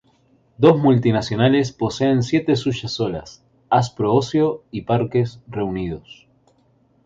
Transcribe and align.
Dos 0.57 0.79
multinacionales 0.79 1.71
poseen 1.71 2.23
siete 2.23 2.55
suyas 2.55 2.91
solas, 2.93 3.45
Aspro-Ocio 3.69 4.63
y 4.71 4.81
Parques 4.81 5.43
Reunidos. 5.45 6.27